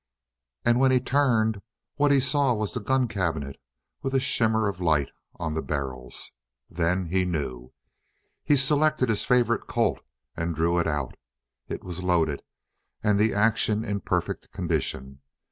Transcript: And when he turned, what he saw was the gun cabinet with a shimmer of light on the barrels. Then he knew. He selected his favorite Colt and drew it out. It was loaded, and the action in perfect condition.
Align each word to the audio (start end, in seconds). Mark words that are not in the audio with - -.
And 0.65 0.79
when 0.79 0.89
he 0.89 0.99
turned, 0.99 1.61
what 1.97 2.09
he 2.09 2.19
saw 2.19 2.55
was 2.55 2.73
the 2.73 2.79
gun 2.79 3.07
cabinet 3.07 3.61
with 4.01 4.15
a 4.15 4.19
shimmer 4.19 4.67
of 4.67 4.81
light 4.81 5.11
on 5.35 5.53
the 5.53 5.61
barrels. 5.61 6.31
Then 6.71 7.05
he 7.05 7.23
knew. 7.23 7.71
He 8.43 8.57
selected 8.57 9.09
his 9.09 9.23
favorite 9.25 9.67
Colt 9.67 10.01
and 10.35 10.55
drew 10.55 10.79
it 10.79 10.87
out. 10.87 11.13
It 11.67 11.83
was 11.83 12.01
loaded, 12.03 12.41
and 13.03 13.19
the 13.19 13.35
action 13.35 13.85
in 13.85 13.99
perfect 13.99 14.51
condition. 14.51 15.21